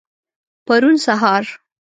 [0.67, 1.59] پرون سهار.